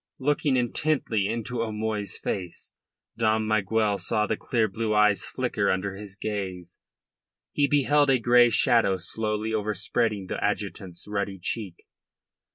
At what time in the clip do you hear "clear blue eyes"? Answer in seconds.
4.35-5.23